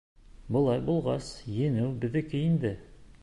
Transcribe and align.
Былай 0.55 0.81
булғас, 0.87 1.29
еңеү 1.59 1.91
беҙҙеке 2.05 2.45
инде! 2.49 2.75